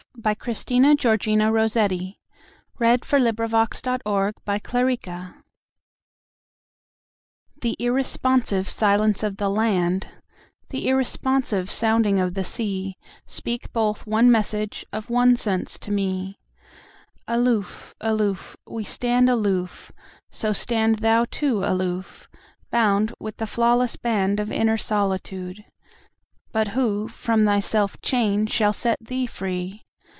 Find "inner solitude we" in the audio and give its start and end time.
24.51-25.63